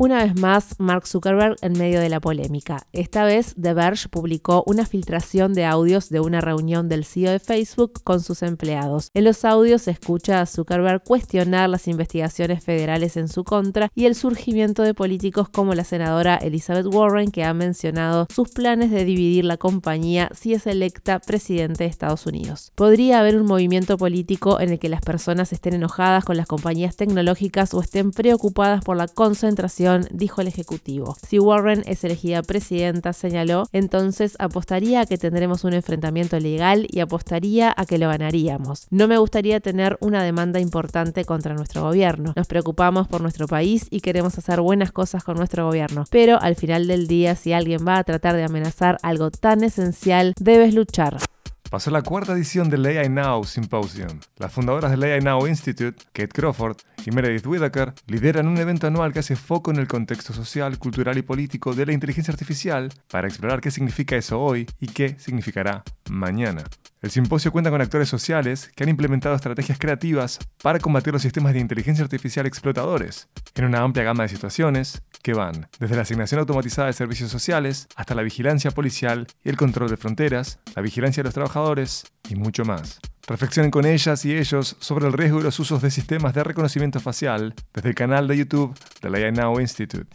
[0.00, 2.86] Una vez más, Mark Zuckerberg en medio de la polémica.
[2.92, 7.40] Esta vez, The Verge publicó una filtración de audios de una reunión del CEO de
[7.40, 9.10] Facebook con sus empleados.
[9.12, 14.04] En los audios se escucha a Zuckerberg cuestionar las investigaciones federales en su contra y
[14.04, 19.04] el surgimiento de políticos como la senadora Elizabeth Warren, que ha mencionado sus planes de
[19.04, 22.70] dividir la compañía si es electa presidente de Estados Unidos.
[22.76, 26.94] Podría haber un movimiento político en el que las personas estén enojadas con las compañías
[26.94, 31.16] tecnológicas o estén preocupadas por la concentración dijo el Ejecutivo.
[31.26, 37.00] Si Warren es elegida presidenta, señaló, entonces apostaría a que tendremos un enfrentamiento legal y
[37.00, 38.86] apostaría a que lo ganaríamos.
[38.90, 42.32] No me gustaría tener una demanda importante contra nuestro gobierno.
[42.36, 46.04] Nos preocupamos por nuestro país y queremos hacer buenas cosas con nuestro gobierno.
[46.10, 50.34] Pero al final del día, si alguien va a tratar de amenazar algo tan esencial,
[50.38, 51.18] debes luchar.
[51.70, 54.20] Pasó la cuarta edición del AI Now Symposium.
[54.38, 59.12] Las fundadoras del AI Now Institute, Kate Crawford y Meredith Whittaker, lideran un evento anual
[59.12, 63.28] que hace foco en el contexto social, cultural y político de la inteligencia artificial para
[63.28, 66.64] explorar qué significa eso hoy y qué significará mañana.
[67.00, 71.52] El simposio cuenta con actores sociales que han implementado estrategias creativas para combatir los sistemas
[71.52, 76.40] de inteligencia artificial explotadores, en una amplia gama de situaciones que van desde la asignación
[76.40, 81.22] automatizada de servicios sociales hasta la vigilancia policial y el control de fronteras, la vigilancia
[81.22, 83.00] de los trabajadores y mucho más.
[83.28, 86.98] Reflexionen con ellas y ellos sobre el riesgo y los usos de sistemas de reconocimiento
[86.98, 90.08] facial desde el canal de YouTube de la AI Now Institute.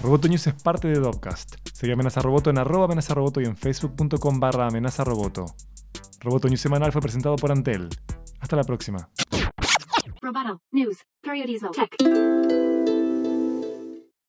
[0.00, 1.56] Roboto News es parte de Dopcast.
[1.72, 5.46] Sigue Amenaza Roboto en arroba amenaza roboto y en facebook.com barra amenaza roboto.
[6.48, 7.88] News semanal fue presentado por Antel.
[8.40, 9.08] Hasta la próxima.
[10.22, 10.98] Roboto News.